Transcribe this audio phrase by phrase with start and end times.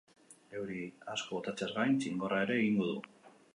[0.59, 0.77] Euri
[1.17, 2.99] asko botatzeaz gain, txingorra ere egingo du.